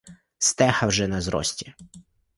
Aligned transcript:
Стеха 0.39 0.87
вже 0.87 1.07
на 1.07 1.21
зрості! 1.21 1.73